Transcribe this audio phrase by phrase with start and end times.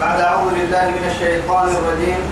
[0.00, 2.22] بعد أعوذ بالله من الشيطان الرجيم.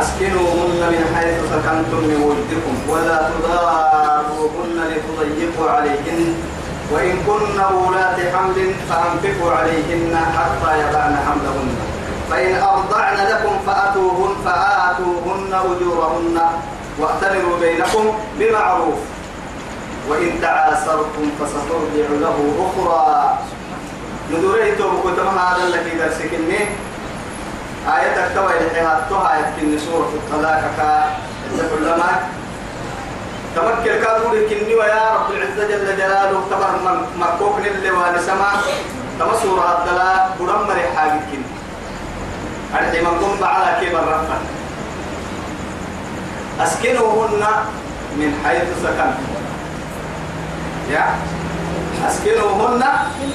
[0.00, 6.20] أسكنوهن من حيث سكنتم من وجدكم ولا تضاروهن لتضيقوا عليهن.
[6.92, 8.58] وإن كن أولاة حمل
[8.88, 11.70] فأنفقوا عليهن حتى يضعن حملهن.
[12.30, 16.38] فإن أرضعن لكم فأتوهن فآتوهن أجورهن
[16.98, 18.04] واعتمروا بينكم
[18.38, 19.00] بمعروف.
[20.08, 23.38] وإن تعاسرتم فسترجع له أخرى.
[24.30, 26.60] ندوري تو كنت ما هذا الذي درسكني
[27.86, 31.16] آية التوى الحياة توها يتكني سورة الطلاق كا
[31.70, 32.10] كلما
[33.56, 38.52] تمكن كادور كني ويا رب العزة جل جلاله تبر من مكوك اللي ونسمع
[39.18, 41.48] تما سورة الطلاق برم مري حاجة كني.
[42.74, 44.38] أرحي من قم على كيف الرفع.
[46.60, 47.44] أسكنوهن
[48.16, 49.34] من حيث سكنتم.
[50.90, 51.04] يا؟
[52.08, 52.82] أسكنوهن
[53.20, 53.32] من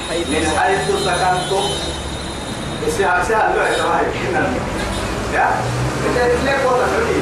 [0.58, 1.66] حيث سكنتم.
[2.88, 4.48] إسيا إسيا لو إسمعي كنا
[5.34, 5.50] يا؟
[6.06, 7.20] إذا ليه قوة تقولي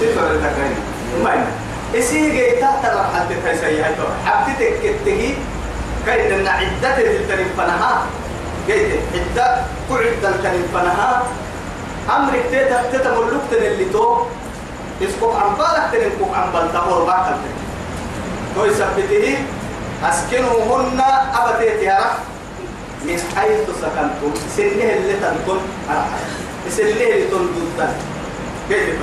[0.00, 0.76] سيفر التكريم
[1.24, 1.46] ما هنا
[1.94, 5.34] إسي جاي تحت هاي تو حبتك كتجي
[6.06, 8.06] كاين إن عدة التنين فنها
[8.66, 9.56] جيت عدة
[9.90, 11.22] قعدة التنين فنها
[12.16, 14.26] أمرك تيتا تيتا ملوك تنين اللي تو
[15.02, 17.14] إسكوك عن بالك تنين كوك عن بالتهور
[18.54, 19.38] تو يثبته
[20.04, 21.00] أسكنوهن
[21.34, 22.16] أبتيت يا رح
[23.04, 24.32] من حيث سكنتم.
[24.56, 25.58] سنه اللي تنتم
[26.70, 27.92] سنه اللي تنتم
[28.68, 29.00] كيف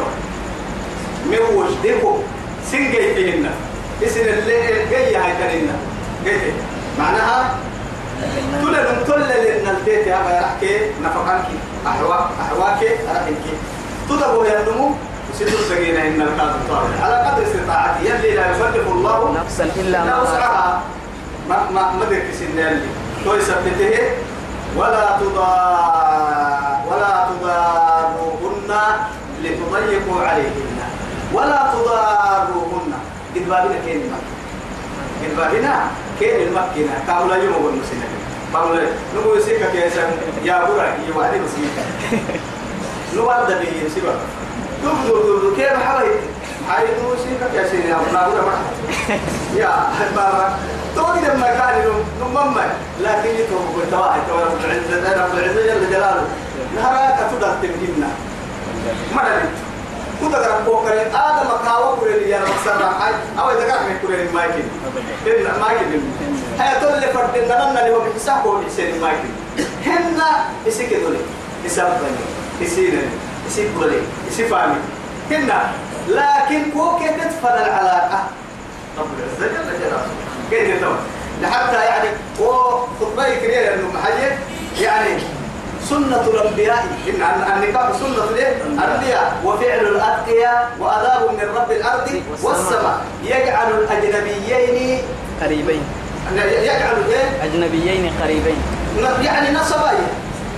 [1.25, 2.23] من وجدكم.
[2.71, 3.49] سن جاي فيهن.
[4.03, 5.75] اسن اللي جاي هاي كرينا
[6.25, 6.53] كيف
[6.99, 7.55] معناها
[8.61, 11.45] من تلا لأن البيت يا ما يحكي نفقانك.
[11.87, 12.81] أحواك أحواك.
[12.83, 13.45] أرحمك.
[14.09, 14.95] تدبوا يا النمو
[15.39, 20.81] سجينا إن الكاد طارئ على قدر استطاعته يلي لا يكلف الله نفسا إلا ما وسعها
[21.49, 22.87] ما ما ما درك سن يلي
[23.25, 23.99] تو يثبته
[24.77, 28.71] ولا تضار ولا تضاروهن
[29.43, 30.77] لتضيقوا عليهن.
[31.33, 32.93] ولا تضاروهن.
[33.35, 34.31] قد بابنا كين المكة.
[35.23, 35.73] قد بابنا
[36.19, 36.89] كين المكة.
[37.07, 38.11] كاملا يوم والمسلمين
[38.53, 38.83] كاملا
[39.15, 40.03] نقول يسيك كيسا
[40.43, 41.75] يا برا يوالي مسيك
[43.15, 44.13] نوال دبي يسيبا
[44.83, 46.19] دب دب دب كيف حبايب
[46.69, 48.57] هاي نوسيك يا سيدي أبنا برا
[49.55, 49.73] يا
[50.15, 50.55] بابا
[50.95, 52.57] تقول لما كان يوم نمم
[53.01, 56.27] لكن يتوب بالتواعي توا رب العزة رب العزة جل جلاله
[56.75, 58.09] نهارك تدر تمكننا
[60.41, 64.69] كذا رب بوكر آدم كاوا كوري يا رب سر هاي أو إذا كان كوري مايكين
[65.27, 66.13] إن مايكين
[66.59, 69.33] هاي تقول لي فرد نرنا اللي هو بحساب هو يصير مايكين
[69.85, 71.17] هنا يسيك دولي
[71.65, 72.99] يساب بني يسير
[73.51, 74.75] يسيب بولي يسيب فامي
[75.31, 75.71] هنا.
[76.07, 78.23] لكن كوكي تدفن العلاقة.
[78.99, 80.05] رب العزة جل جلاله
[80.49, 80.95] كيف يتوه
[81.41, 82.09] لحتى يعني
[82.41, 84.31] هو خطبة كريه انه محيي
[84.81, 85.23] يعني
[85.89, 86.85] سنة الأنبياء.
[87.07, 87.21] إن
[87.53, 89.41] النكاح سنة الأنبياء.
[89.45, 93.05] وفعل الأتقياء وأداب من رب الأرض والسماء.
[93.23, 95.01] يجعل الأجنبيين
[95.41, 95.83] قريبين.
[96.35, 98.61] يجعل إيه؟ أجنبيين قريبين.
[99.21, 99.97] يعني نصبي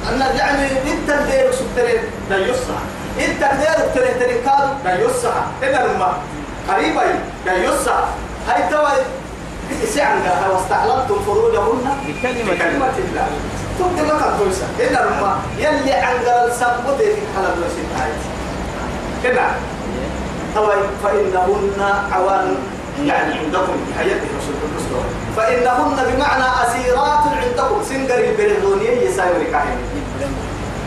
[0.09, 2.79] أن يعني أنت دير سبترين لا يصح
[3.19, 6.13] أنت دير ترين ترين كادو لا يصح إلا لما
[6.69, 8.03] قريبين لا يصح
[8.47, 8.89] هاي توا
[9.95, 13.27] سعنها واستعلمتم فروجهن بكلمة بكلمة الله.
[13.79, 17.05] تبدي ما كان تويسا إلا لما يلي عند السبب دي
[17.35, 18.11] حلب وسيط هاي.
[19.23, 19.51] كنا
[20.55, 21.81] توا فإنهن
[22.11, 22.55] عوان
[22.99, 25.03] يعني عندكم حياة رسول الله.
[25.37, 27.83] فإنهن بمعنى أسيرات عندكم.
[27.89, 29.77] سنجر البرهونية يساوي كاين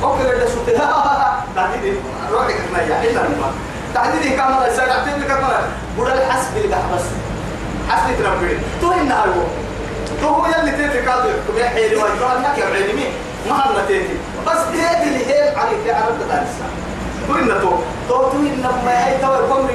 [0.03, 1.95] أوكي ولا شو تها تعديد
[2.33, 3.51] روحك ما يا إلا لما
[3.95, 5.69] تعديد كاميرا يساوي تعديد كاميرا.
[5.97, 7.07] بودا الحسب اللي بس.
[7.89, 9.31] حسب تربي تو إن هاي
[10.21, 13.07] تو هو يلي تيتي كادو كم يحيي لما يقول لك يا علمي
[13.49, 13.75] ما هم
[14.47, 16.69] بس تيتي اللي هي عليك عرب تدرسها
[17.29, 17.71] تو إن تو.
[18.09, 19.35] تو تو إن ما هي تو.
[19.35, 19.71] القمر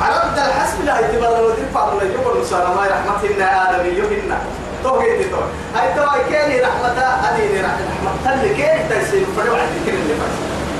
[0.00, 4.38] بنتي عرفت الحسب لا يتبرر بعض لا يقول نسأل ما رحمتنا آدم يهنا.
[4.84, 5.36] تو هي تو
[5.74, 6.98] هاي تو كيني رحمة
[7.28, 8.10] أديني رحمة.
[8.24, 10.36] تلي كيني تيسير فلو عندي كل اللي بس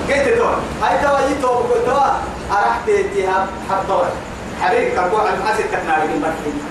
[0.09, 0.45] كيت تو
[0.83, 1.99] هاي تو يتو بقول تو
[2.51, 4.05] أرحت تيها حطوا
[4.63, 6.63] حبيبي كقول عن حاسد تكناري من بكين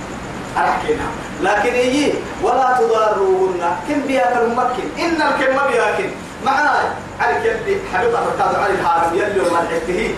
[0.57, 1.07] أرحكينا
[1.41, 2.13] لكن يجي
[2.43, 3.75] ولا تضاروهن.
[3.89, 6.09] كم بياكل ممكن إن الكم ما بياكل
[6.45, 6.87] معاي.
[7.19, 10.15] على كيف حبيب الركاز على الهارم يلي وما الحكيه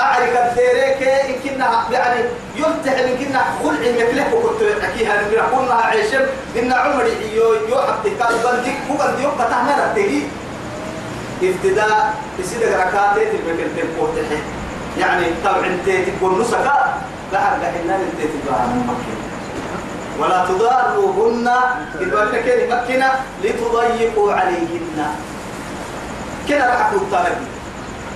[0.00, 2.20] أعرف الديريك إن كنا يعني
[2.56, 6.20] يلتح إن كنا خلع يكله وكنت أكيها نقول قلنا عيشم
[6.58, 10.22] إن عمري يو يو حتى قال بنتك هو بنتي يوم بتعمل تهي
[11.42, 14.14] ابتداء يصير ركعتين تبقى تنقوت
[14.98, 16.98] يعني طبعا انت تقول نسكا
[17.32, 18.60] لا حد إن انت تبقى
[20.20, 21.48] ولا تضاروهن
[22.00, 23.10] إذا كان مكنا
[23.44, 25.06] لتضيقوا عليهن.
[26.48, 27.36] كنا راح أقول طالب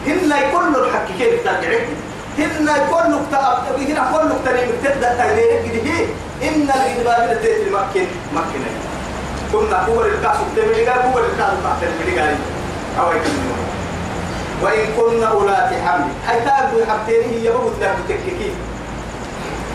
[0.07, 1.87] هن يكون الحق كيف ترجعك
[2.39, 4.53] هن يكون نقطة هنا كل نقطة
[4.85, 6.07] تبدأ تغيير هي
[6.49, 8.71] إن الإدبار الدين مكن مكنا
[9.53, 12.37] كنا هو الكاس تبدي قال هو الكاس تحت تبدي قال
[13.01, 13.07] أو
[14.63, 18.53] وإن كنا أولاد حمل حتى أقول حبتين هي بقول لك تككي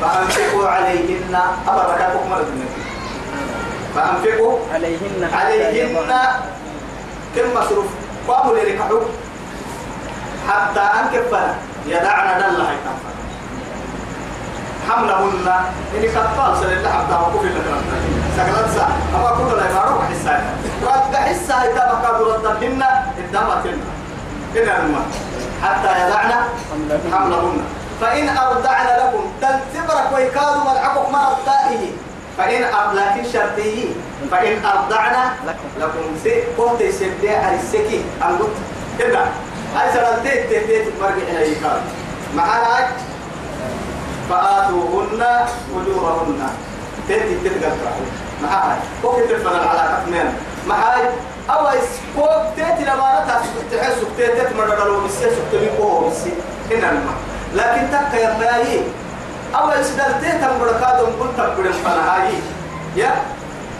[0.01, 1.35] فأنفقوا عليهن.
[1.67, 2.45] أبركاتكم مرة
[3.95, 5.29] فأنفقوا عليهن.
[5.33, 5.97] عليهن.
[7.35, 7.85] كم مصروف؟
[8.27, 8.99] قاموا لركحوا
[10.47, 11.55] حتى أنكفنا
[11.85, 12.77] يدعنا دل هاي
[14.89, 15.47] حملهن.
[15.95, 17.67] إني كفال سنة اللي حتى وقف لك
[18.37, 20.43] سكرت ساعة أما كل لا يفعلوا حسا
[20.83, 22.83] رد حسا إذا ما كانوا ردهن
[23.17, 23.79] إدامتهن
[24.55, 25.05] إلى الماء
[25.63, 26.47] حتى يدعنا
[27.11, 27.61] حملهن.
[28.01, 31.91] فإن أرضعن لكم تنتبرك ويكادوا ملعبك ما أرضائه
[32.37, 33.85] فإن لكن شرطيه
[34.31, 35.33] فإن أرضعنا
[35.79, 36.03] لكم.
[36.23, 36.43] سي
[36.81, 38.49] يسبدي على السكي أنقط
[38.99, 39.25] كده
[39.75, 41.81] هاي سرالتين تهديت مرجع إلى يكاد
[42.35, 42.87] معانا
[44.29, 45.21] فآتوهن
[45.75, 46.49] أجورهن
[47.09, 47.71] تهدي تلقى
[48.43, 50.33] معاها وقت الفن العلاقة من
[50.67, 51.01] معاي
[51.49, 56.31] أو إسكوب تهدي لما نتعس تحس تهدي مرة لو بسي سكتبين قوة بسي
[56.71, 57.15] هنا الماء
[57.55, 58.81] لكن يا مايي
[59.55, 62.33] أو إسدال تهدي مركادهم كنت أقول فنهاي
[62.95, 63.15] يا؟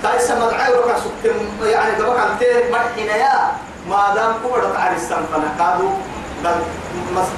[0.04, 3.52] تايسا مدعي ورقا سكتم يعني عن تهدي مرحنا يا.
[3.90, 5.90] ما دام كبرت عرسان فنكادو
[6.44, 6.56] بل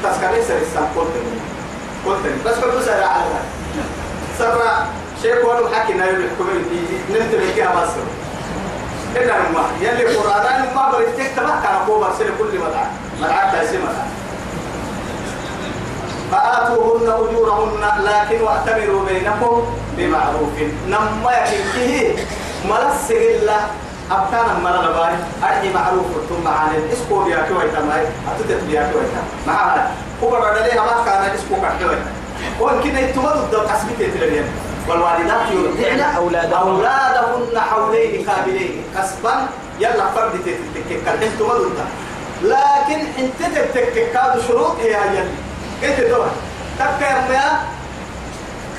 [0.03, 1.39] تسكري سرسان قلتني
[2.05, 3.85] قلتني بس كنت سرع على ذلك.
[4.39, 4.85] سرع
[5.21, 6.51] شيء قولوا حكي نايو الحكومة
[7.09, 8.03] نمت لكيها مصر
[9.15, 12.85] إلا ما يلي قرآن ما بريتك تبع كان أقوى برسل كل مدعى
[13.21, 14.07] مدعى تايسي مدعى
[16.31, 19.63] فآتوهن أجورهن لكن واعتبروا بينكم
[19.97, 20.49] بمعروف.
[20.87, 22.15] نما يكفيه
[22.65, 23.57] ملس إلا
[24.11, 29.23] أبتانا مرة لباري أرحي معروف ثم عن الإسكو بياكي ويتا ماي أتتت بياكي ويتا.
[29.47, 29.91] معها
[30.23, 32.11] هو بعد ليه ما كان الإسكو كحي ويتا.
[32.59, 34.45] وإن كنا يتمدوا الدم حسبتي تلين
[34.87, 37.59] والوالدات يرضعن أولادهن.
[37.59, 39.33] حولين كاملين كسبا
[39.79, 41.69] يلا فرد تتكك الحين تمدوا
[42.41, 45.23] لكن انت تتكك هذا شروط هي هي
[45.83, 46.25] انت دوا
[46.79, 47.59] تكا يا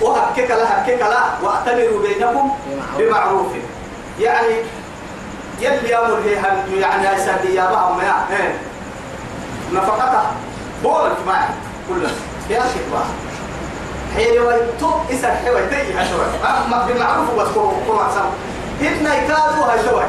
[0.00, 1.22] وهكك لا هكك لا.
[1.42, 2.50] واعتبروا بينكم
[2.98, 3.46] بمعروف.
[4.20, 4.54] يعني
[5.60, 8.54] يلي أمر هي هن- يعني اسد يا بهم يا إيه.
[9.72, 10.32] نفقتها.
[10.82, 11.48] بول معي
[11.88, 12.10] كلها.
[12.50, 13.04] يا شيخ بقى
[14.16, 16.26] حين ويتو إسر حوي تي هشوي
[16.70, 18.24] ما بالمعروف بس كو كو عسام
[18.80, 20.02] هنا يكادوا هشوي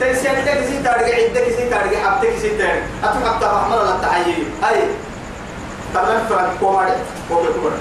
[0.00, 4.34] تيسير تك سي تارجع عندك سي تارجع حبتك سي تارجع أتوقع حتى محمد الله تعيي
[4.68, 4.82] أي
[5.94, 6.92] تبلغ فرق كوماري
[7.28, 7.80] كومي كوماري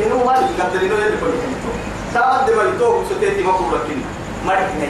[0.00, 1.32] إنه ما يقدرينه يلي كل
[2.14, 4.04] سامد دبلتو ستيتي ما كوماري كنا
[4.46, 4.88] ما يحكي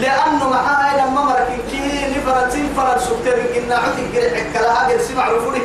[0.00, 5.58] لأنه معاي لما مركن كي نفرتين فرد سكتر إن عتق جرح كلها جل سمع عرفونه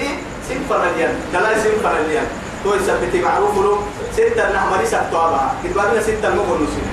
[0.48, 2.26] سين فرليان كلا سين فرليان
[2.64, 3.78] تو يثبت معروف له
[4.14, 6.88] ستة نحمري سكتوابا كتبنا ستة المغل نسين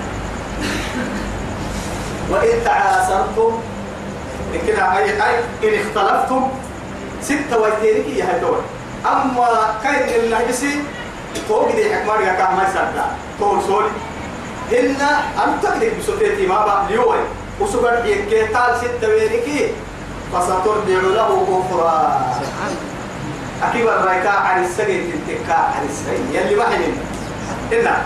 [2.31, 3.53] وإن تعاسرتم
[4.55, 6.49] إن كده أي أي إن اختلفتم
[7.23, 8.59] ستة ويتينك يا هدول
[9.07, 10.83] أما كاين النهجسي
[11.49, 13.09] فوق دي حكمار يا كام ما يصدق
[13.41, 13.91] طول سوري
[14.73, 14.97] هن
[15.45, 17.17] أن تقدر بسوتيتي ما بقى ليوي
[17.61, 19.73] وسبر يكيتال ستة ويريكي
[20.33, 22.21] فسترجع له أخرى
[23.63, 26.65] أكيد الرأيكا عن السجن تنتكا عن السجن يلي ما
[27.73, 28.03] إنا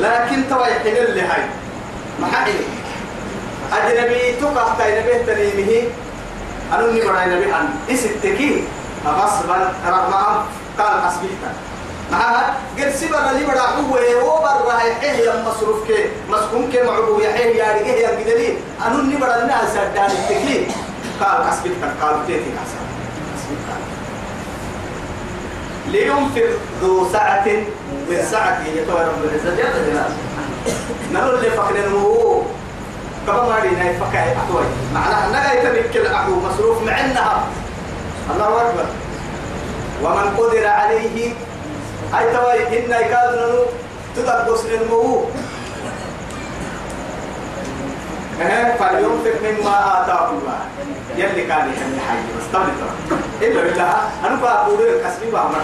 [0.00, 1.42] لكن توا يحل اللي هاي
[2.20, 2.54] ما حلم
[3.72, 5.82] أجنبي تقع تاينبه تنيمه
[6.74, 8.64] أنو نبرا ينبي عن إستكي
[9.06, 10.12] غصبا رغم
[10.78, 11.50] قال حسبيتا
[12.12, 17.56] معها قد سبر اللي بدا هو هو برا يا مصروف كي مسكون كي معبو يحيه
[17.62, 18.56] يا رجيه يا قدلي.
[18.86, 20.66] أنو نبرا الناس سدان التكي
[21.20, 22.86] قال حسبيتا قال تيتي حسب
[25.86, 26.48] لينفق
[26.82, 27.46] ذو سعة
[28.10, 30.16] من سعته يتوى رب العزة جل جلاله
[31.12, 32.42] نقول اللي فقرين هو
[33.26, 37.44] كما ما رينا يفكا أحوي معناها أنها يتمكن أحو مصروف معنها
[38.34, 38.84] الله أكبر.
[40.02, 41.32] ومن قدر عليه
[42.18, 43.62] أي توي إن يكاد ننو
[44.16, 45.24] تدبس للمو
[48.40, 50.58] إيه فلينفق مما آتاه الله.
[51.16, 52.68] يلي كان يحمي حي بس طبعا
[53.42, 53.94] إلا بالله
[54.26, 55.60] أنا بقول كسبي بعمر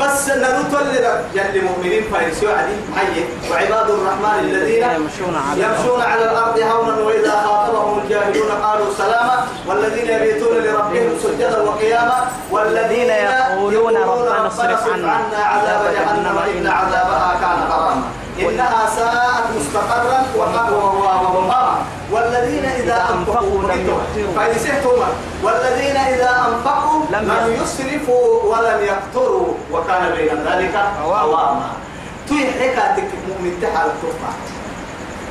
[0.00, 6.58] بس اللي يلي مؤمنين فايسوا عدي حي وعباد الرحمن الذين يمشون على يمشون على الأرض
[6.58, 14.88] هونا وإذا خاطبهم الجاهلون قالوا سلاما والذين يبيتون لربهم سجدا وقياما والذين يقولون ربنا اصرف
[14.92, 18.02] عنا عذاب جهنم إن عذابها كان غراما
[18.40, 21.65] إنها ساءت مستقرا وق- و- و- ومقاما والذين
[22.86, 23.70] إذا أنفقوا لم.
[23.70, 24.34] يقتروا.
[24.36, 25.00] فإن سهتم
[25.42, 27.26] والذين إذا أنفقوا لم
[27.62, 31.70] يسرفوا ولم يقتروا وكان بين ذلك قواما
[32.28, 34.30] توي حكاتك مؤمن تحال التوفى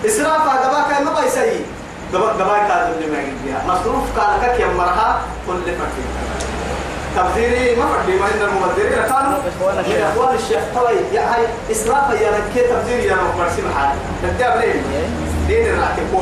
[0.05, 1.61] إسرافها قباك ما بيسي
[2.13, 6.11] قباك هذا اللي ما يجيها مصروف كان كك يمرها كل فكين
[7.15, 9.39] تبذيري ما فردي ما إن المبذرين كانوا.
[9.39, 10.59] من إخوان الشيخ.
[10.75, 14.83] طوي يا هاي إسرافا يا نكي تبذيري يا مقرسي محل تبدأ بلين
[15.47, 16.13] دين الراتب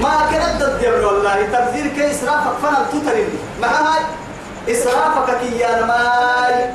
[0.00, 1.42] ما كانت يا والله.
[1.52, 3.28] تبذير كي إسرافك فنا تترين
[3.60, 4.02] مع هاي؟
[4.68, 6.70] إسرافك كي يا ماي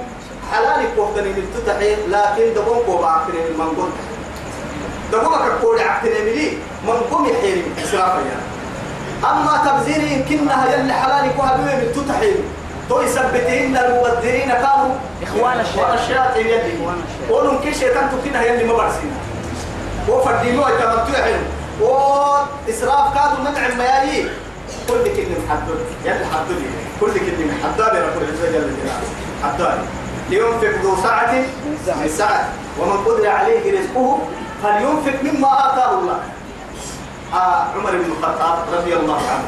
[0.51, 3.97] حلالك وقتني للتتحي لكن دبون كوبا عقتني من قلت
[5.11, 6.57] دبونك كوري عقتني ملي
[6.87, 8.39] من قم يحيري إسرافا يا.
[9.29, 12.33] أما تبذيري يمكنها يلي حلالك وهبوه للتتحي
[12.89, 14.95] تو يثبتهن المبذرين كانوا.
[15.23, 15.59] إخوان
[15.93, 16.73] الشياطين يلي.
[17.29, 19.17] قولوا كي شيطان تكينها يلي ما برسينا
[20.09, 24.29] وفردينو يتمتع حلو وإسراف كادوا منع ميايي
[24.87, 26.61] كل كلمة محدد يلي حدد
[27.01, 29.09] كل كلمة محدد رب العزة جل جلاله.
[29.43, 29.79] حدد
[30.29, 31.31] لينفق ذو سعة
[31.65, 32.49] من سعة.
[32.79, 34.19] ومن قدر عليه رزقه
[34.63, 36.19] فلينفق مما آتاه الله.
[37.33, 39.47] آه عمر بن الخطاب رضي الله عنه.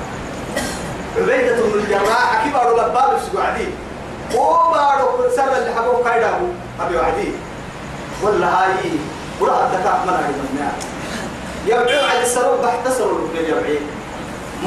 [1.17, 3.67] عبيدة بن الجراح كبار لباب السقعدي
[4.35, 6.39] وبارو سر اللي حبوه كايداه
[6.81, 7.31] أبي وعدي.
[8.23, 8.91] ولا هاي
[9.39, 10.71] ولا الدكاء من هاي
[11.65, 13.79] يبعو على السرور بحتسروا الرجل يبعي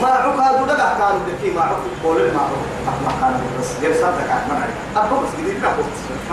[0.02, 4.00] ما عك هذا دقا كانوا دكي ما عك قول ما عك ما كانوا بس يرسل
[4.00, 5.84] دكاء من هاي أبو بس قدير كابوت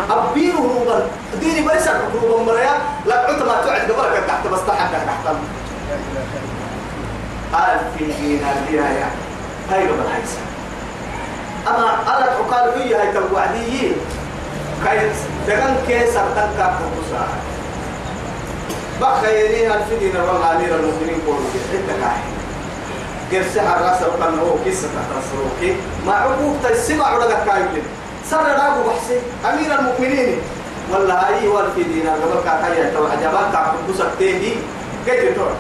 [0.10, 1.02] أبينه هو
[1.40, 2.74] ديني بريس أكبر مريا.
[3.06, 5.36] لا عت ما تعد قبلك تحت بس تحت تحت.
[7.54, 9.16] ألف دينار فيها يعني
[9.72, 10.52] هاي قبل سنة.
[11.68, 13.96] أما ألا تقال هي هاي توعديين
[14.86, 15.10] كاي
[15.48, 17.28] دكان كيس أبتن كابوسا
[19.02, 22.22] بخيري الفدين والله أمير المؤمنين قولوا حتى كاي
[23.32, 25.12] قرسها الراس وكان هو كيس تحت
[26.06, 27.84] ما عقوق تسمع ولا كايبلين
[28.30, 29.18] سر راقو بحسي
[29.50, 30.38] أمير المؤمنين.
[30.92, 34.54] والله هاي والفدين قبل كاي توعجبان كابوسا تيجي
[35.06, 35.56] كيف تقول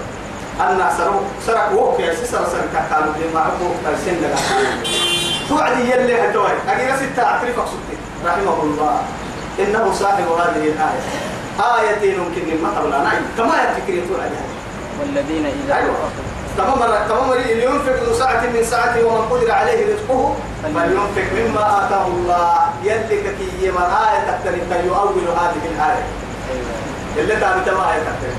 [0.61, 4.35] أن سرق سرق وقت يا سر سرق كانوا لما عقوق تسين لك
[5.49, 9.01] توعدي يلي هتوي أجي أعترف أقصدك رحمه الله.
[9.59, 11.30] إنه صاحب هذه الآية.
[11.61, 14.31] آية ممكن ما قبل نعم كما يفكر توعد
[14.99, 15.95] والذين إذا أيوة.
[16.57, 22.57] تمام تمام لينفق ذو سعة من سعته ومن قدر عليه رزقه فلينفق مما آتاه الله.
[22.83, 24.85] يلي كي من آية تختلف.
[24.85, 26.03] يؤول هذه الآية.
[26.51, 26.75] أيوة.
[27.17, 28.37] اللي تعمل تما آية تختلف.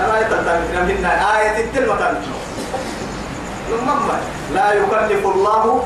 [0.00, 0.90] أنا آية تختلف.
[0.90, 1.94] من آية التلمة
[4.54, 5.84] لا يكلف الله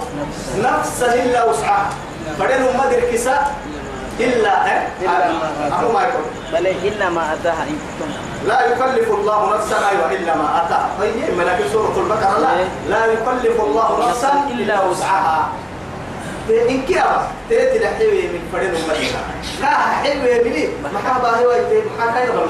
[0.59, 1.15] نفسا.
[1.15, 1.91] إلا وسعها.
[2.39, 3.51] فدين ما دركسا؟
[4.25, 8.13] إلا إيه؟ إلا ما أهو ما يقول بل إلا ما أتاها إن كنتم
[8.49, 12.65] لا يكلف الله نفسا أيوة إلا ما أتى طيب ملك سورة البقرة لا.
[12.91, 15.49] لا يكلف الله نفسا إلا وسعها.
[16.69, 19.21] إن كيا تأتي لحيوي من فريد المدينة.
[19.61, 22.47] كاها حلوة مني ما كان هو يتي ما كان يبغى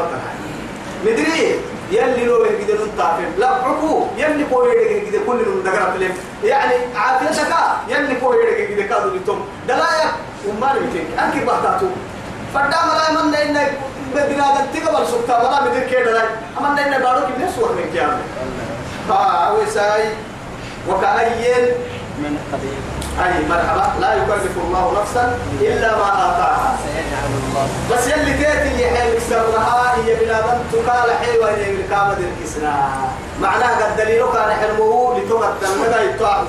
[1.05, 4.63] مدري؟ يلي لو يقدر نطافل لا عقو يلي كو
[5.11, 7.55] كده كل من دغرا فيلم يعني عافيتك
[7.89, 8.35] يلي كو
[8.69, 10.11] كده كادو لتم دلايا
[10.49, 11.87] وما نمتك انك بحتاتو
[12.55, 13.67] فدا ملا من إن
[14.15, 15.39] بدنا تقبل سكتا.
[15.39, 16.23] ولا مدير كده لا
[16.59, 18.19] أما إن بارو كده سوى من كيان
[19.11, 20.05] ها وساي
[20.89, 21.67] وكأين
[22.19, 23.00] من قبيل.
[23.19, 24.01] أي مرحبا.
[24.01, 26.77] لا يكلف الله نفسا إلا ما آتاها.
[26.85, 32.17] سيجعل الله بس يلي تيتي اللي حيل يكسرها هي بلا بنت تقال حلوة اللي بالكامة
[32.19, 32.91] الكسنا
[33.43, 36.45] معناها قد دليله كان حلمه لتغطى المدى يتوعد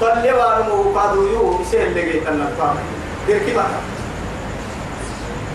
[0.00, 2.76] طلبا نمو قادوا يو اللي جيت النفاق
[3.26, 3.64] دير كما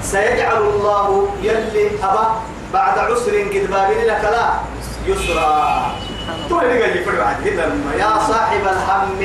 [0.03, 2.35] سيجعل الله يلي أبا
[2.73, 4.49] بعد عسر قد بابين لك لا
[5.07, 5.91] يسرا.
[6.49, 7.65] تقول لي قال يفرع هنا
[7.99, 9.21] يا صاحب الهم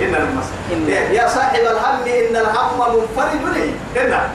[0.00, 3.70] هنا المسا يا صاحب الهم إن الهم منفرد لي.
[4.00, 4.28] هنا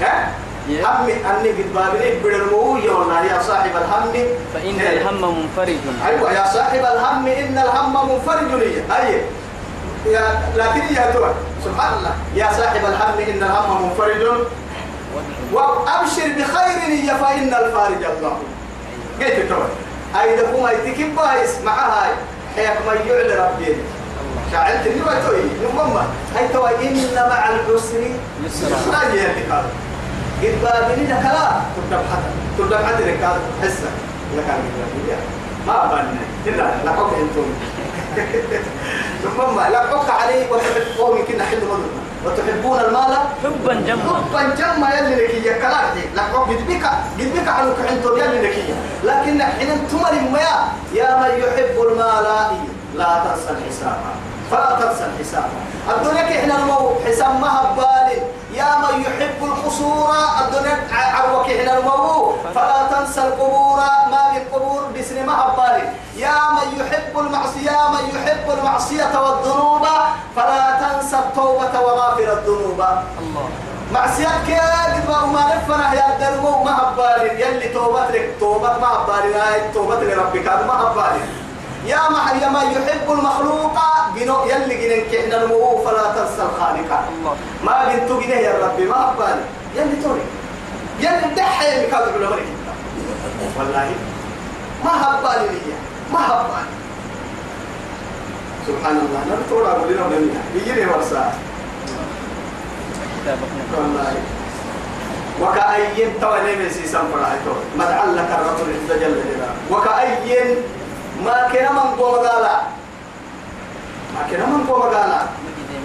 [0.00, 0.30] ها.
[0.68, 4.12] هم أني قد بابين بدرمو يا والله يا صاحب الهم.
[4.54, 5.00] فإن إيه.
[5.00, 8.82] الهم منفرج أيوة يا صاحب الهم إن الهم منفرد لي.
[8.96, 9.22] أي.
[10.06, 11.34] يا لكن يا ترى
[11.64, 12.14] سبحان الله.
[12.34, 14.46] يا صاحب الهم إن الهم منفرد.
[15.52, 16.28] وأبشر.
[16.38, 18.38] بخير يا فإن الفارج الله.
[19.20, 19.68] قلت ترى
[20.16, 22.10] أي دكما يتكب بايس مع هاي
[22.56, 23.76] حياك ما يعلى ربي
[24.52, 25.42] شاعرت اللي ما توي.
[25.62, 26.88] نمما هاي توي.
[26.88, 28.02] إن مع العسر.
[28.46, 29.14] يسرا.
[29.14, 29.64] يا كار
[30.42, 31.60] قد بابني لك لا.
[31.76, 32.30] تردب حتى.
[32.58, 33.40] تردب حتى لك هذا
[34.36, 35.16] لك أنا
[35.66, 36.14] ما بنا
[36.46, 37.44] إلا لقوك أنتم.
[39.24, 43.12] نمما لقوك عليه وتبقوا من كنا حل مدرنا وتحبون المال؟
[43.44, 44.02] حبا جما.
[44.32, 46.84] حبا جما يلي لك يا كلاكي لك قد بك
[47.18, 48.56] قد بك عنك حنتم يلي لك
[49.04, 50.50] لكن حين تمر ما
[50.94, 52.26] يا من يحب المال
[52.96, 53.98] لا تنسى الحساب.
[54.50, 55.48] فلا تنسى الحساب.
[55.90, 57.89] الدنيا كحنا المو حساب ما بالي
[58.54, 63.76] يا من يحب القصور الدنيا عروك حنا المو فلا تنسى القبور
[64.10, 69.86] ما بالقبور بسن ما بالي يا من يحب المعصية يا من يحب المعصية والذنوب
[70.36, 72.80] فلا تنسى التوبة وغافر الذنوب.
[73.20, 73.48] الله
[73.92, 79.72] معصيتك يا قد ما نفنا يا درمو ما هبالي يلي توبتك توبة ما هبالي لا
[79.74, 81.24] توبة لربك ما هبالي
[81.86, 83.39] يا ما يحب جنو
[84.62, 86.90] يلي جنن كحنا المو فلا تنسى الخالق.
[87.64, 89.44] ما بنتو جنه يا ربي ما هبالي
[89.76, 90.24] يلي توري
[91.00, 92.48] يلي دحي اللي كاتب مريك
[93.58, 93.90] والله
[94.84, 95.74] ما هبالي لي
[96.12, 96.68] ما هبالي.
[98.66, 101.32] سبحان الله نرتورا بولينا بلنا بيجي ورسا
[103.76, 104.14] والله.
[105.40, 109.54] وكأي تولي من سيسان فرعيتو مدعل لك الرسول عز جل جلاله.
[109.70, 110.56] وكأي
[111.24, 112.24] ما كان من قوم
[114.30, 115.20] كان من قوم قالا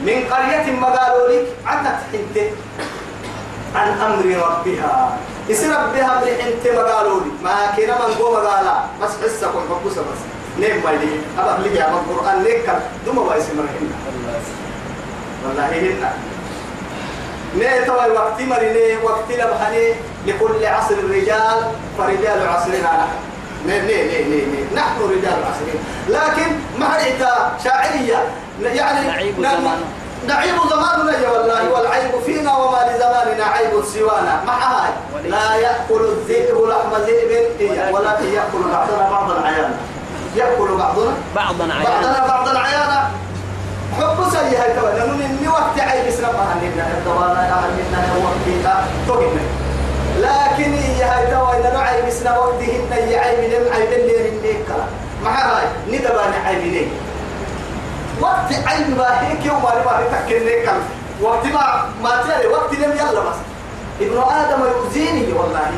[0.05, 2.37] من قرية مقالوا لك عتت حنت
[3.75, 5.17] عن أمر ربها.
[5.51, 10.21] اسم ربها بالحنت مقالوا لك ما كان من قوم قالا بس حسكم حبوسة بس.
[10.59, 12.69] نيم لي أبا لي يا القرآن ليك
[13.05, 13.95] دوما بايس مرحنا
[15.45, 16.13] والله هنا.
[17.59, 19.93] نه توي وقت مريني وقت لبحني.
[20.27, 23.07] لكل عصر الرجال فرجال عصرنا
[23.67, 23.89] نحن.
[24.75, 25.79] نحن رجال عصرين.
[26.09, 26.54] لكن
[28.61, 29.75] يعني نعيب زماننا.
[30.27, 34.43] نعيب زماننا يا والله والعيب فينا وما لزماننا عيب سوانا.
[34.47, 34.91] مع هاي
[35.29, 37.93] لا يأكل الذئب لحم ذئب.
[37.93, 39.77] ولكن يأكل بعضنا بعض العيان
[40.35, 41.89] يأكل بعضنا؟ بعضا عيانا.
[41.89, 43.09] بعضنا بعض العيانا
[43.97, 44.87] حب سيء هاي تبا.
[44.87, 49.41] لأنه إني وقت عيب اسلام أهلنا الدوانا أهلنا وقتها تقنا
[50.19, 51.59] لكن هي هاي تبا.
[51.59, 54.85] إذا نعيب اسلام وقتهن يعيب لم عيب اللي كلا
[55.23, 56.87] مع هاي ندبان عيب ليه
[58.21, 60.73] وقت عيب ما هيك يوم ما نبغى تكني كلا
[61.21, 63.39] وقت ما ما تري وقت لم يلا بس.
[64.01, 65.71] ابن آدم يؤذيني والله.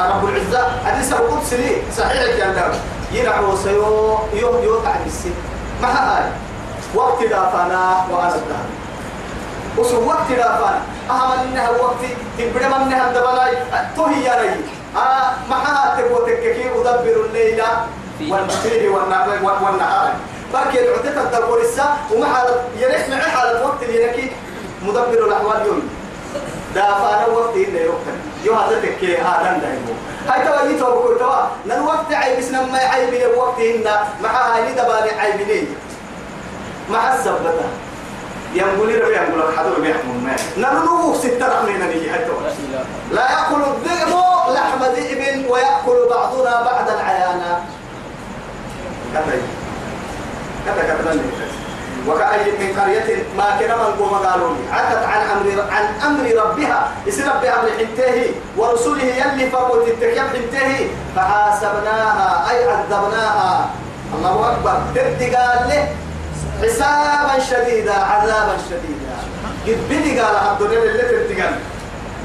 [0.00, 0.62] رب العزة.
[0.86, 1.76] حديث القدس لي.
[1.96, 2.72] صحيح الجندر
[3.12, 5.34] ينعو سيو يوم يوقع بالسن
[5.82, 6.24] مع هاي
[6.94, 8.68] وقت دافنا وأنا الدهر.
[9.78, 12.02] وسو وقت دافنا أهم إنها وقت.
[12.38, 13.52] تبدأ منها الدبلاي
[13.96, 14.50] تهي يا ري
[14.96, 15.62] آه مع
[15.98, 17.62] تبغى تككي أدبر الليل
[18.30, 19.28] والمسير والنهار
[19.64, 20.12] والنهار.
[20.52, 22.44] بركي العدة الدبور السا ومع
[22.78, 24.30] يريح مع حالة وقت اللي ينكي
[24.82, 25.88] مدبر الأحوال يوم.
[26.74, 28.06] دافانا وقت إنه يوقت
[28.44, 29.92] يو هذا تكي هذا دايمو
[30.28, 33.84] هاي توا يتوا بكل توا نن وقت عيب اسنا ما عيب لي وقت إن
[34.22, 35.66] مع هاي دبالي عيب لي
[36.90, 37.52] مع السبتة
[38.54, 42.10] ينقول لي ربي ينقول لك حضر بيحمل ما نرنو ستة رحمين نجي.
[42.10, 42.40] هاي توا.
[43.12, 44.16] لا يأكل الذئب
[44.54, 47.60] لحم ذئب ويأكل بعضنا بعد العيانا
[49.14, 49.38] كذا
[50.66, 51.20] كذا كذا
[52.08, 56.88] وكأي من قرية ما كان من قوم قالوا عتت عن أمر عن أمر ربها.
[57.06, 63.70] يصير ربها أمر حنته ورسوله يلي فقلت التكيب حنته فحاسبناها أي عذبناها.
[64.14, 64.78] الله أكبر.
[64.94, 65.88] تبدي قال له
[66.62, 69.16] حسابا شديدا عذابا شديدا.
[69.66, 71.54] قد بدي قال عبد الله اللي تبدي قال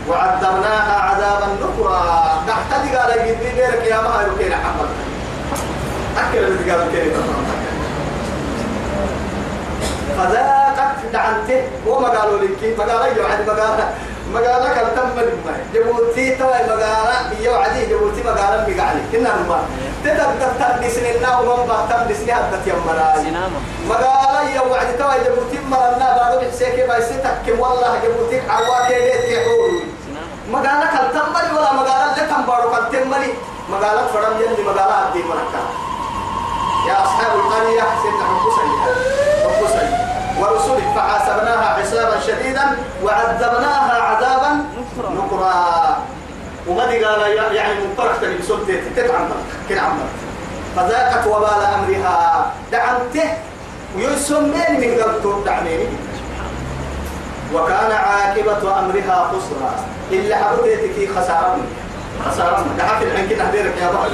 [0.09, 2.43] وعذبناها عذابا نكرا.
[2.47, 4.89] تحتدي قال قد بدي يا ما يركينا حمد.
[6.17, 7.13] أكل اللي قال كيف
[10.17, 13.79] فذاقت دعنته وما قالوا لك ما قال يو عدي ما قال
[14.33, 18.79] ما قال لك تم ما جبوتي تو ما قال يو عدي جبوتي ما قال بي
[18.79, 19.59] قال كنا ما
[20.03, 25.57] تتبت تندسن لنا وما ما تندسن حتى يمرا سينما ما قال يو عدي تو جبوتي
[25.71, 29.47] مرنا بعد بحسيك بايستك والله جبوتي عواك ليت
[30.51, 32.71] ما قال لك تملي ولا ما قال لك تم بارو
[33.71, 35.61] ما قال لك فرم يلي ما قال عبدي مركا
[36.87, 40.00] يا أصحاب القرية سيدنا حبسني
[40.41, 44.65] ورسله فحاسبناها حسابا شديدا وعذبناها عذابا
[44.97, 45.97] نكرا.
[46.67, 49.29] وغدي قال يعني من طرف تلي بسلطة تتعمل
[49.69, 50.05] كده عمل
[50.75, 52.51] فذاقت وبال أمرها.
[52.71, 53.33] دعمته
[53.97, 55.87] ويسمين من قلبه دعميني.
[57.53, 59.71] وكان عاقبة أمرها خسرا.
[60.11, 61.57] إلا حبتك خسارة.
[62.25, 62.65] خسارة.
[62.77, 64.11] دعك الحين كده هديرك يا بعض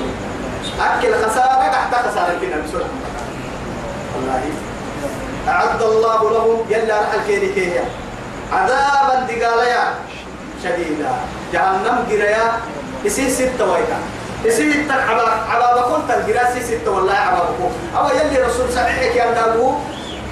[0.81, 2.89] أكل خسارة تحت خسارة كده بسرعة.
[4.15, 4.66] والله.
[5.47, 7.83] أعد الله لهم يلا رحل كيهيا
[8.53, 9.83] عذابا دقاليا.
[10.63, 11.11] شديدا.
[11.53, 12.51] جهنم قريا.
[13.05, 13.99] يسي ستة ويتا
[14.45, 19.15] يسي ستة عبا عبا كنت القرا يسي ستة والله عبا بكو أو يلي رسول صحيحك
[19.15, 19.73] يا دابو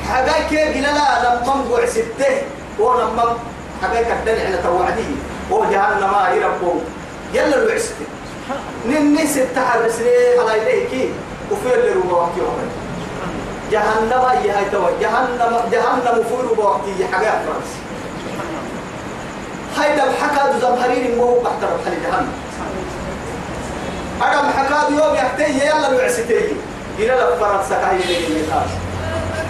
[0.10, 2.42] حقاي كي قلنا لا لما مقوع ستة.
[2.80, 3.38] ونما
[3.84, 5.16] حقيقة الدنيا على توعدي.
[5.52, 6.74] وجهنم يربو
[7.34, 7.96] يلا الوعسك
[8.86, 11.10] نني ستة بسري على إليك
[11.52, 12.42] وفي اللي ربا وقتي
[13.72, 17.72] جهنم هي هاي تو جهنم جهنم فور ربا وقتي حاجة فرنس
[19.78, 22.34] هاي ده الحكا زمهرين مو بحتر بحال جهنم.
[24.22, 26.56] أنا محكاد يوم يحتي يلا الوعستي
[27.00, 27.96] إلى فرنسا كاي
[28.28, 28.70] اللي خلاص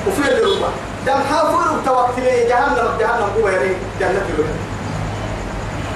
[0.07, 0.69] وفي ربا
[1.05, 4.55] دم حافر وتوكل جهنم جهنم هو يري جنة الوحيد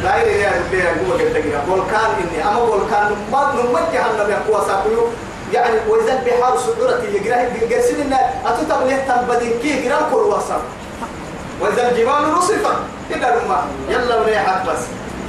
[0.03, 2.43] لا يري يا ربي هو قلت لك قول كان إني.
[2.43, 5.07] أما كان ما نمت جهنم يقوى ساقيو
[5.53, 8.13] يعني وإذا البحار سعورة يجراه يقسم إن
[8.45, 10.61] أتوتم له تنبدين كي جرام كل وصل.
[11.61, 12.77] وإذا الجبال نصفت
[13.11, 13.59] إلا رما
[13.89, 14.81] يلا ونيحت بس.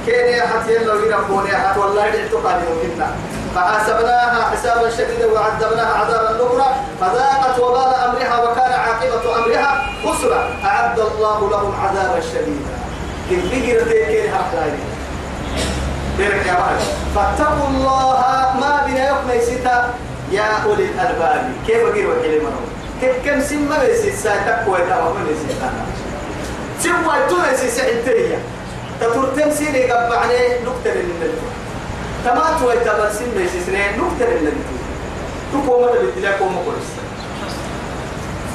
[0.05, 3.07] كين يحت يلا ويربون يحت والله اعتقاد مهمنا
[3.55, 6.69] فحاسبناها حسابا شديدا وعذبناها عذابا نكرا.
[7.01, 10.41] فذاقت وبال أمرها وكان عاقبة أمرها خسرا.
[10.65, 12.75] أعد الله لهم عذابا شديدا.
[13.29, 13.87] كيف
[16.17, 16.79] بيرك يا بعد.
[17.15, 18.19] فاتقوا الله
[18.59, 19.93] ما بنا يقني ستا
[20.31, 22.65] يا أولي الألباب كيف وحيلي منهم
[23.01, 25.55] كيف كم سمى بيسي ساعتك ويتا ومن بيسي
[26.79, 28.39] سمى يتونا يسي سعيدتيا
[29.01, 31.33] تترتم سيني قبعني نكتر من
[32.25, 34.55] تمات ويتبر سن بيسي سنين نكتر من
[35.53, 36.89] تقوم بالدلاك ومقرس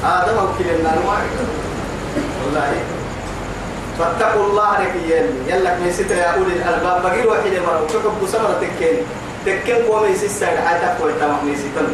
[0.05, 0.97] آدم وكيل النار
[2.45, 2.73] والله.
[3.99, 7.01] فاتقوا الله لك يلي يلك من ستة يا أولي الألباب.
[7.03, 8.97] بقي واحد مرة وتحب سمرة تكين
[9.47, 11.87] تكين قوم يسيس سايد حياتك ويتامك من ستة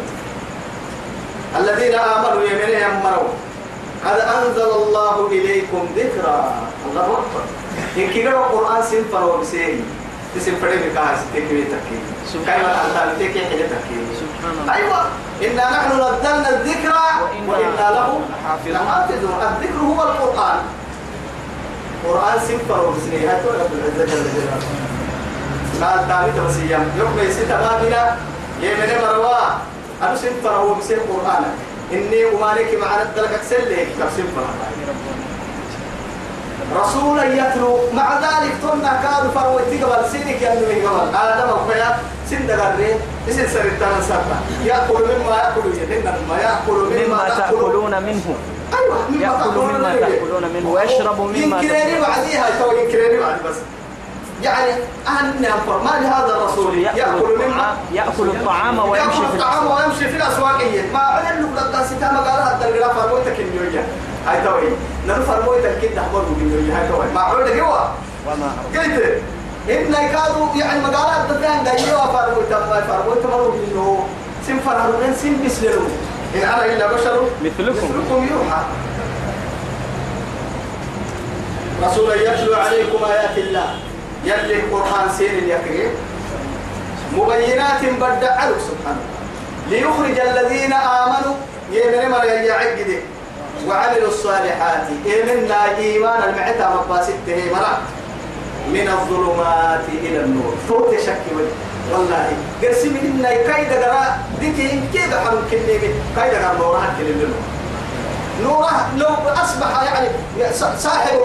[1.59, 3.33] الذين آمنوا يمنين يمروا
[4.05, 6.53] قد أنزل الله إليكم ذكرى
[6.89, 7.43] الله أكبر.
[7.97, 9.75] إن كده القرآن سنفر وبسيه
[10.35, 11.97] تسم فريق كاس تكوي تكي
[12.33, 13.95] كيف أنت تكي حاجة تكي
[14.43, 14.73] الله.
[14.73, 15.01] أيوة.
[15.45, 17.05] إنا نحن نزلنا الذكرى
[17.47, 18.21] وإنا له
[18.67, 19.41] لحافظون.
[19.41, 20.59] الذكر هو القرآن.
[22.07, 24.92] قرآن سنفر وبسيه هاتوا رب العزة جل جلاله.
[25.83, 28.17] قال تامي توسيام يوم يسيت ما بنا
[28.61, 29.45] يمن مروا
[30.01, 31.43] أنا سنفر وبسيه قرآن
[31.93, 34.45] إني أمالك معنا الدلك أكسل لك سنفر
[36.81, 41.97] رسولا يتلو مع ذلك تنا كانوا فرويتي قبل سينك يا نبي قبل آدم وفيا
[42.29, 42.95] سند غري
[43.29, 48.35] اسم سرطان سرطان يأكل مما يأكل يدنا ما يأكل مما مما تأكلون منه.
[48.73, 50.69] أيوة مما مما تأكلون منه.
[50.69, 53.55] ويشرب مما ينكرني بعديها تو ينكرني بعد بس.
[54.41, 54.71] يعني
[55.07, 60.09] أهل أنفر ما لهذا الرسول يأكل الطعام يأكل الطعام ويمشي يأكل في الطعام الأسواق ويمشي
[60.09, 60.61] في الأسواق.
[60.93, 63.87] ما علم له لقد ستة مقالة الدرجة فرويتك النيوية
[64.27, 64.69] هاي توي.
[65.07, 67.05] نلو فرويتك كده حمر النيوية هاي توي.
[67.15, 67.79] ما عود جوا
[68.27, 69.21] وما قلت
[69.69, 74.07] إن كانوا يعني مقالات تفهم دايوا فرويت ما فرويت مروا إنه
[74.47, 75.81] سن فرهرون سن بسلو
[76.35, 77.21] إن أنا إلا بشر.
[77.43, 77.87] مثلكم.
[77.87, 78.61] مثلكم يوحى.
[81.83, 83.75] رسول يتلو عليكم آيات الله.
[84.25, 85.91] يلي القرآن سين يكري
[87.13, 89.03] مبينات بدع عليك سبحانه.
[89.69, 91.35] ليخرج الذين آمنوا.
[91.71, 92.99] يمن ما يعقد.
[93.67, 94.83] وعملوا الصالحات.
[95.05, 96.23] إيمنا إيمان.
[96.29, 97.77] المعتى مباسته مرا.
[98.67, 100.55] من الظلمات إلى النور.
[100.69, 101.25] فوت شك
[101.91, 102.27] والله.
[102.63, 107.33] قسم إن كيد قراء ديكي كيد حرم كنيمي كيد قراء نورها كلمة.
[108.43, 109.07] نوره لو
[109.43, 110.09] أصبح يعني
[110.77, 111.19] صاحب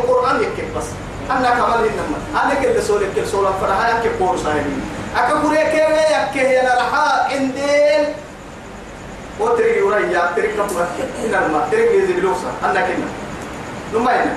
[1.31, 2.43] أنا كمان إنما.
[2.45, 4.77] أنا كل سولة كل سولة فرها يكتب قول صاحبي
[5.17, 8.15] أكبر يكيه يكيه أنا رحاء إنديل.
[9.41, 10.67] وتري وريا تري كم
[11.25, 13.07] إنما تري بيزي بلوسا أنا كنا
[13.95, 14.35] نما هنا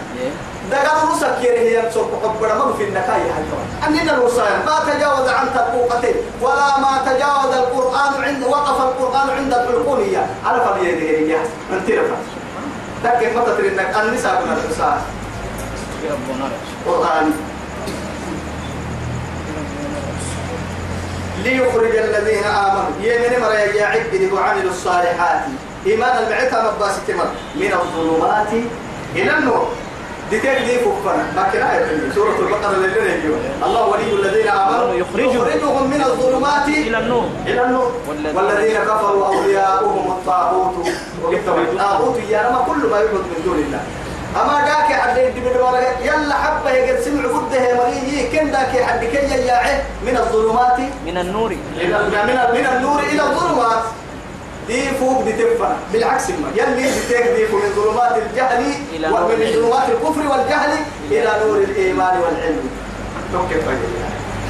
[0.72, 3.44] دقال رسك يري هي تصور قبر ما في النكاية هاي
[3.88, 10.26] أننا الوصايا ما تجاوز عن تبوقته ولا ما تجاوز القرآن عند وقف القرآن عند الحلقونية
[10.46, 11.38] على فبيده هي.
[11.72, 12.16] من ترفع
[13.04, 15.02] لكن ما تدري انك النساء من يا ربنا
[16.88, 17.32] قرآن.
[21.44, 23.02] ليخرج الذين آمنوا.
[23.02, 25.42] يمن مرة يعبد وعملوا الصالحات.
[25.88, 28.54] إيمان المعتى مباس تمر من الظلمات
[29.16, 29.68] إلى النور.
[30.30, 33.34] دي تجدي فكنا ما كنا يقول سورة البقرة اللي نجيو
[33.66, 34.94] الله ولي الذين آمنوا.
[34.94, 35.90] يخرجهم.
[35.90, 37.30] من الظلمات إلى النور.
[37.46, 37.92] إلى النور.
[38.08, 40.88] والذين- كفروا أولياؤهم الطاغوت.
[41.34, 43.84] الطاغوت يا رما كل ما يعبد من دون الله.
[44.36, 49.18] أما داك حد يدي بالورقة يلا حبة يقد سمع فده مريي كن داك حد كي
[49.36, 51.52] يجاعه من الظلمات؟ من النور.
[51.78, 53.84] إلى من من النور إلى الظلمات.
[54.68, 58.64] دي فوق دي تنفع بالعكس ما يلي دي تهدي من ظلمات الجهل
[59.14, 59.52] ومن.
[59.54, 60.72] ظلمات الكفر والجهل
[61.12, 62.70] إلى نور الإيمان والعلم.
[63.34, 63.62] توكل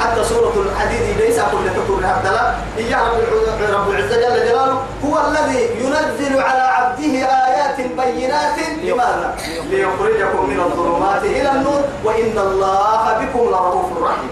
[0.01, 5.15] حتى سورة الحديد ليس كل تكون عبدالله إياه رب الع- رب العزة جل جلاله هو
[5.27, 7.13] الذي ينزل على عبده
[7.47, 9.35] آيات بينات لماذا؟
[9.69, 14.31] ليخرجكم من الظلمات إلى النور وإن الله بكم لرؤوف رحيم.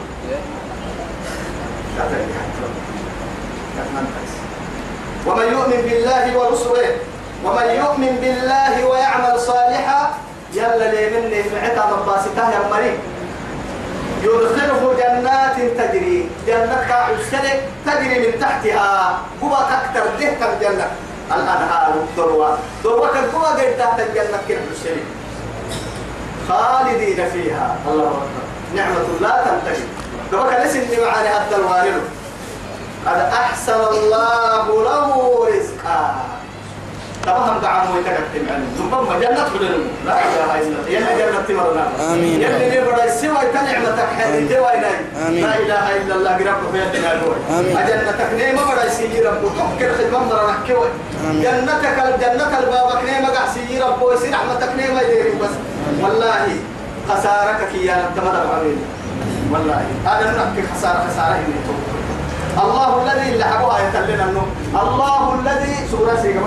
[5.27, 6.89] ومن يؤمن بالله ورسله
[7.45, 10.11] ومن يؤمن بالله ويعمل صالحا
[10.53, 12.97] يلا لي مني معتا مباسكه يا مريم.
[14.23, 16.29] يدخله جنات تجري.
[16.47, 19.19] جنة كعسكرة تجري من تحتها.
[19.43, 20.87] هو أكثر ده الجنة.
[21.31, 25.03] الأنهار ذروة ذروة كالقوة قد تحت الجنة كالعسكرة
[26.49, 27.75] خالدين فيها.
[27.87, 28.43] الله أكبر.
[28.75, 29.83] نعمة لا تنتهي.
[30.31, 32.01] ذروة كالسن معنا حتى الوارد
[33.05, 36.15] قد أحسن الله له رزقا.
[37.25, 38.67] تفهم دعم ويتكتم عنه.
[38.77, 42.41] ثم جنة بدل لا إله إلا الله يلي جنة تمرنا آمين.
[42.41, 44.51] يلي نبرا السوى تنعمتك حديث
[45.27, 45.43] آمين.
[45.43, 46.31] لا إله إلا الله.
[46.31, 47.35] قرب في يدنا نور.
[47.51, 51.41] أجنتك نيمة برا يسيجي رب تفكر خدمة نحكي آمين.
[51.43, 55.55] جنتك الجنة البابك نيمة قاع سيجي رب ويسير رحمتك نيمة يديري بس.
[56.01, 56.47] والله
[57.09, 58.79] خسارتك يا نتمنى بعمين
[59.51, 59.81] والله.
[60.05, 61.35] هذا نحكي خسارة خسارة.
[61.35, 61.98] إني توقف
[62.57, 64.45] الله الذي حبوها يتلنا انه
[64.81, 66.39] الله الذي سورة سيقى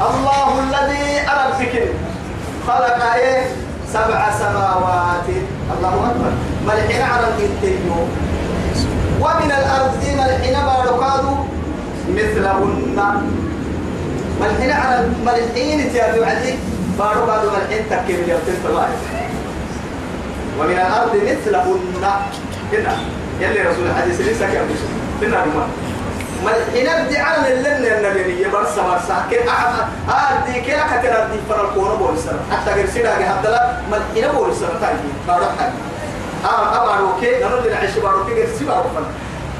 [0.00, 1.86] الله الذي أنا بفكر
[2.66, 3.46] خلق إيه؟
[3.92, 5.28] سبع سماوات.
[5.78, 6.32] الله أكبر.
[6.66, 7.96] ملحين على الانتيو
[9.20, 11.34] ومن الأرض ملحين باركادو
[12.08, 12.98] مثلهن.
[14.40, 16.58] ملحين على ملحين تيابي علي.
[16.98, 18.88] باركادو ملحين تكيب اليوتين الله
[20.58, 22.04] ومن الأرض مثلهن.
[22.72, 22.96] هنا.
[23.40, 24.80] يلي رسول الحديث ليس كأبوش
[25.22, 25.68] هنا رمان
[26.44, 29.74] ملحين ابدي على اللن النبي برسا برسا كي أحد
[30.08, 33.76] أردي كي لك تردي فرقونا بولسنا حتى غير سيدا حتى لا.
[33.90, 34.98] ملحين بولسنا تاجي
[35.28, 35.72] بارك
[36.44, 39.06] آه أبارو كي نقول لنا عيش بارو كي غير سيدا بارو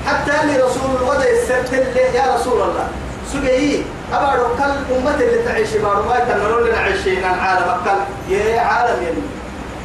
[0.06, 2.88] حتى اللي رسول الوضع السرت اللي يا رسول الله.
[3.32, 9.02] سجي أبارو كل أمة اللي تعيش بارو ما تنقول لنا عيشين العالم كل يا عالم
[9.02, 9.22] يلي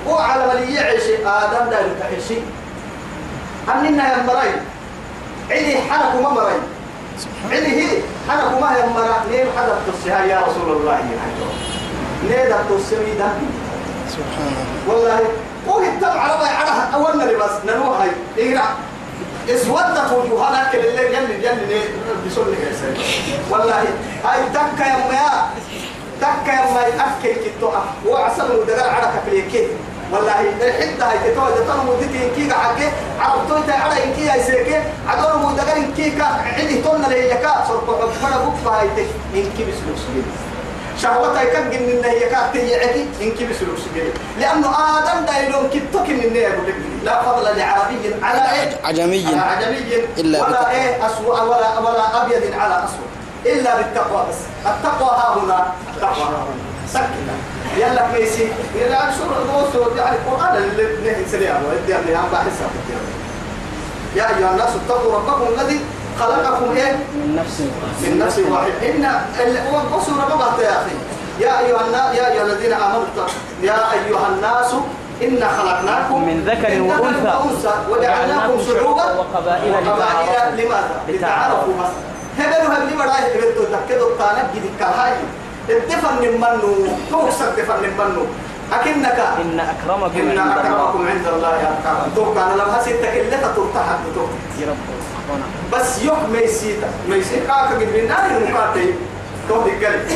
[0.07, 1.03] وعلى اللي يعيش.
[1.25, 2.35] آدم دار تعيشي
[3.75, 4.17] أننا يا
[5.51, 6.41] عيني حنك ما
[7.51, 7.87] عيني هي
[8.29, 10.99] حنك ما هي مرا نيم حدث تصيها يا رسول الله.
[12.23, 13.29] نيدا تصيها ده
[14.09, 14.95] سبحان الله.
[14.95, 15.19] والله
[15.67, 18.11] وهي التبع على على أولنا لبس نروح هاي.
[18.37, 18.67] إقرأ.
[19.49, 21.81] اسودت وجوهنا كل اللي يلي يلي
[22.27, 22.57] بسول لك
[23.49, 23.83] والله
[24.25, 25.49] هاي تكا يا ميا
[26.21, 27.71] تكا يا ميا أفكي كتو
[28.07, 29.67] وعسل ودقال على كفليكي.
[30.11, 32.87] والله الحدة هاي تتوى تتوى مدتي كي حقي
[33.19, 38.37] عرفتوي تعالى إنكي هاي سيكي عدور مدقال إنكي كا عندي تونا لهي يكا صرفوا حبنا
[38.45, 40.23] بكفا هاي تك إنكي بسلوك سبيل
[41.01, 44.13] شهوتها يكن إن هي كانت يعدي إنك بسلوك سجل.
[44.39, 46.47] لأنه آدم دايلون كتوك من النية
[47.03, 49.77] لا فضل لعربي على إيه؟ عجمي على عجمي
[50.17, 50.71] إلا ولا.
[50.71, 53.09] إيه؟ أسوأ ولا ولا أبيض على أسود.
[53.45, 54.35] إلا بالتقوى بس.
[54.65, 55.73] التقوى ها هنا.
[55.95, 56.23] التقوى.
[56.23, 57.15] ها هنا سكت
[57.77, 58.47] يلا ميسي.
[58.75, 61.55] يلا شو الدوس يعني القرآن اللي نحن سريع.
[61.55, 62.69] ودي أنا هم بحسها
[64.15, 65.79] يا أيها الناس اتقوا ربكم الذي
[66.19, 67.59] خلقكم إيه؟ من نفس
[68.03, 68.71] من نفس واحد.
[68.83, 69.05] إن
[69.39, 70.95] الرسول ما يا أخي.
[71.39, 73.03] يا أيها الناس يا أيها الذين آمنوا
[73.63, 74.71] يا أيها الناس
[75.21, 77.73] إنا خلقناكم من ذكر وأنثى.
[77.89, 80.57] وجعلناكم شعوبا وقبائل وقبائل.
[80.57, 81.73] لماذا؟ لتعارفوا.
[81.81, 81.89] بس
[82.39, 84.71] هبلوا هبلي بداية هبلتوا تكدوا الطانة جديد.
[84.79, 85.13] كالهاي
[85.77, 86.73] الدفن من منو؟
[87.11, 88.25] توكسر دفن من منو؟
[88.73, 94.37] أكنك إن أكرمكم إن أكرمكم عند الله أتقاكم توكا أنا لما هسيت تكلفة ترتاح توكا
[94.59, 94.77] يا رب.
[95.29, 96.89] وأنا بس يوم ميسيتا.
[97.09, 98.93] ميسيتا كاكا قد بنار المقاتل.
[99.49, 100.07] تو القلب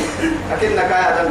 [0.50, 1.30] لكنك يا دم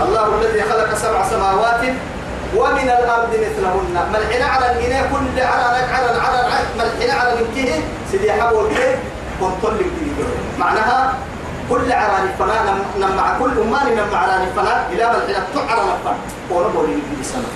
[0.00, 1.82] الله الذي خلق سبع سماوات
[2.56, 3.96] ومن الأرض مثلهن.
[4.12, 5.64] ملحنا على الجنيه كل على
[5.94, 8.98] على على ملحنا على الجنيه سيدي حبوا الكيف
[9.40, 9.76] كنتم
[10.60, 11.14] معناها
[11.70, 12.58] كل عراني فنا
[13.00, 16.14] نم مع كل أمان نم عراني فنا إلى ملحنا تعرى نفر
[16.50, 17.50] ونبولي في سنة.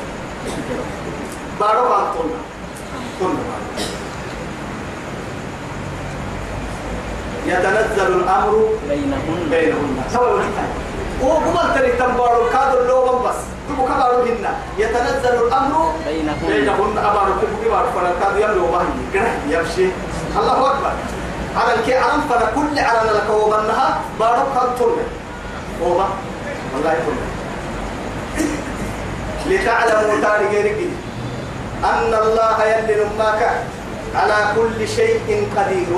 [1.60, 2.40] بارو بان طلنا
[3.20, 3.44] طلنا
[7.46, 9.48] يتنزل الأمر بينهن.
[9.50, 10.02] بينهن.
[10.12, 10.52] سوى الوحيد
[11.22, 13.40] وقبل تري تنبارو كادو اللوغم بس.
[13.68, 16.36] تبو كبارو هنا؟ يتنزل الأمر بينهن.
[16.48, 16.98] بينهن.
[16.98, 19.88] أبارو تبو كبارو فلا كادو يملو بهي قرح يمشي.
[20.38, 20.92] الله أكبر.
[21.56, 25.06] على الكي عرم فلا كل عرم لك وبنها بارو كاد طلع
[25.82, 26.08] وبا
[26.74, 27.24] والله طلع
[29.48, 30.78] لتعلموا تاري غيرك
[31.84, 33.42] أن الله يلي نماك
[34.14, 35.90] على كل شيء قدير.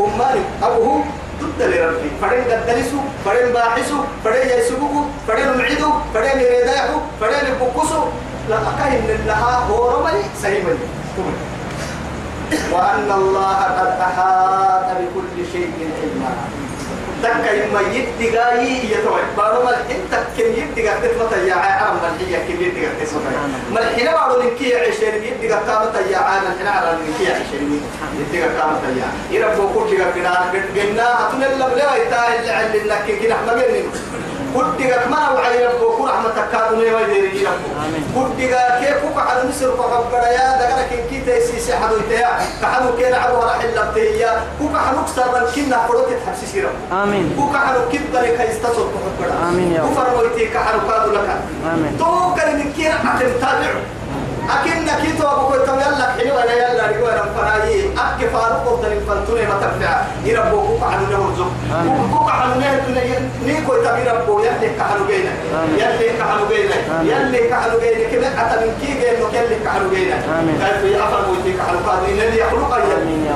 [0.00, 1.04] أماني أبوه
[1.42, 2.10] ضد لربي.
[2.22, 8.02] فرين قدلسو فرين باحسو فرين يسبوكو فرين معيدو فرين يريداحو فرين يبقسو
[8.48, 10.78] لا أكاين لها هو رمي سيمني
[12.72, 16.32] وأن الله قد أحاط بكل شيء علما.
[17.22, 22.90] تكا يما يدقاي يتوي بارو مال إنت كن يدقا تفتا يا عام ملحية كن يدقا
[23.00, 23.20] تسمع
[23.74, 25.24] ملحنا بارو لنكي عشرين.
[25.24, 27.82] يدقا كامتا يا عام ملحنا على لنكي عشرين.
[28.18, 30.32] يدقا كامتا يا يربو دقا كنا
[30.76, 33.06] قلنا هتون اللي بلا يتا اللي علي لك.
[33.20, 33.82] كنا إحنا قلنا
[34.78, 37.46] كدقا ما وعي ربو كل رحمة كادوني ما يدري
[38.14, 42.28] ربو كدقا كيف كوكا على مصر وحبنا يا دقنا كن كي تيسيسي حدو يتيا
[42.62, 44.42] كحدو كينا عبو راح إلا بتيا.
[44.58, 47.36] كوكا حنوكسر من كنا فروت تحبسي ربو آمين.
[47.38, 49.90] كوكا حنو كيف بريكا يستصل وحبنا آمين يا رب.
[49.90, 51.28] كفر ويتي كحنو كادو لك.
[51.72, 51.98] آمين.
[51.98, 53.80] توكل من كينا عتم تابعه
[54.48, 59.46] أكن كيتو أبو كنت يلا حلو أنا يلا رجوا أنا فراي أك فاروق قدر الفنتوني
[59.46, 60.02] ما تنفع.
[60.24, 61.52] يربو كوكا حنو له زوج.
[62.12, 65.78] كوكا حنو له نيكو تبي ربو يلي كحنو جينا آمين.
[65.78, 67.12] يلي كحنو جينا آمين.
[67.12, 70.56] يلي كحنو جينا كذا أتى من كي جينا يلي كحنو جينا آمين.
[70.62, 73.34] كيف يأفر ويتي كحنو قادر الذي يخلق يلي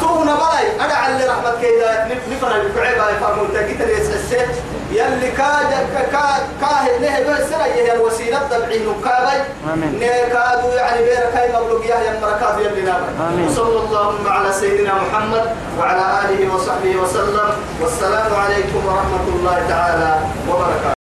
[0.00, 0.66] تونا بلاي.
[0.84, 4.54] أنا على رحمة كذا نفر الفعيبة يفهموا تجيت اليسسات
[4.90, 5.70] يلي كاد
[6.12, 6.24] كا
[6.60, 9.38] كاهل له بس هي الوسيلة تبعين كابي.
[10.00, 13.48] نكادوا يعني بيرك هاي مبلوغ يا مركات يلي آمين.
[13.48, 17.50] وصلى اللهم على سيدنا محمد وعلى آله وصحبه وسلم
[17.82, 20.97] والسلام عليكم ورحمة الله تعالى وبركاته